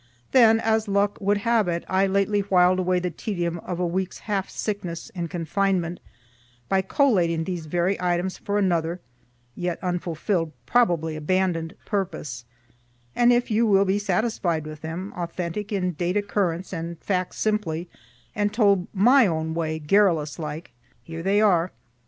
[0.31, 4.17] Then as luck would have it, I lately whiled away the tedium of a week's
[4.25, 5.99] half sickness and confinement,
[6.67, 8.99] by collating these very items for another
[9.53, 12.45] (yet unfulfilled, probably abandon'd,) purpose;
[13.15, 17.87] and if you will be satisfied with them, authentic in date occurrence and fact simply,
[18.35, 20.71] and told my own way, garrulous like,
[21.03, 21.71] here they are.